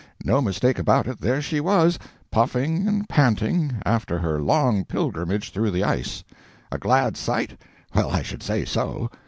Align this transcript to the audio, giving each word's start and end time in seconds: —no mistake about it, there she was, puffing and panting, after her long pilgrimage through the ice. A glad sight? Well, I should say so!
—no 0.23 0.41
mistake 0.41 0.79
about 0.79 1.05
it, 1.05 1.21
there 1.21 1.43
she 1.43 1.59
was, 1.59 1.99
puffing 2.31 2.87
and 2.87 3.07
panting, 3.07 3.75
after 3.85 4.17
her 4.17 4.41
long 4.41 4.83
pilgrimage 4.83 5.51
through 5.51 5.69
the 5.69 5.83
ice. 5.83 6.23
A 6.71 6.79
glad 6.79 7.15
sight? 7.15 7.61
Well, 7.93 8.09
I 8.09 8.23
should 8.23 8.41
say 8.41 8.65
so! 8.65 9.11